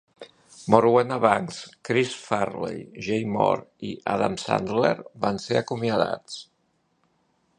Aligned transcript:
Morwenna 0.75 1.17
Banks, 1.25 1.57
Chris 1.89 2.13
Farley, 2.29 2.79
Jay 3.09 3.19
Mohr 3.35 3.61
i 3.89 3.93
Adam 4.15 4.37
Sandler 4.47 4.95
van 5.27 5.39
ser 5.47 5.61
acomiadats. 5.63 6.41